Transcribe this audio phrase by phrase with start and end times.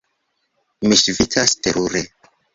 [0.87, 2.05] Mi ŝvitas terure.